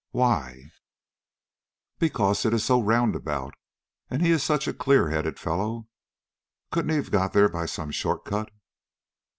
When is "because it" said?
1.99-2.55